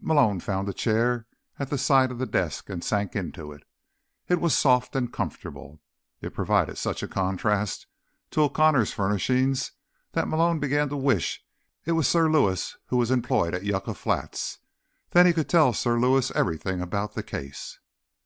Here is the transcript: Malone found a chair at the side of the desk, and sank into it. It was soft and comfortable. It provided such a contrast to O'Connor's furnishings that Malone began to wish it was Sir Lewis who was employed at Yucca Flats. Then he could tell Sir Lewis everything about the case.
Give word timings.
Malone 0.00 0.40
found 0.40 0.66
a 0.66 0.72
chair 0.72 1.26
at 1.58 1.68
the 1.68 1.76
side 1.76 2.10
of 2.10 2.18
the 2.18 2.24
desk, 2.24 2.70
and 2.70 2.82
sank 2.82 3.14
into 3.14 3.52
it. 3.52 3.64
It 4.28 4.40
was 4.40 4.56
soft 4.56 4.96
and 4.96 5.12
comfortable. 5.12 5.82
It 6.22 6.32
provided 6.32 6.78
such 6.78 7.02
a 7.02 7.06
contrast 7.06 7.86
to 8.30 8.40
O'Connor's 8.44 8.94
furnishings 8.94 9.72
that 10.12 10.26
Malone 10.26 10.58
began 10.58 10.88
to 10.88 10.96
wish 10.96 11.44
it 11.84 11.92
was 11.92 12.08
Sir 12.08 12.30
Lewis 12.32 12.78
who 12.86 12.96
was 12.96 13.10
employed 13.10 13.52
at 13.52 13.64
Yucca 13.66 13.92
Flats. 13.92 14.60
Then 15.10 15.26
he 15.26 15.34
could 15.34 15.50
tell 15.50 15.74
Sir 15.74 16.00
Lewis 16.00 16.30
everything 16.34 16.80
about 16.80 17.12
the 17.14 17.22
case. 17.22 17.78